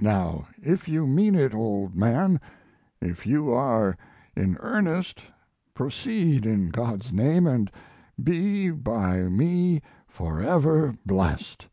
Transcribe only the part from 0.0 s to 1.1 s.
Now, if you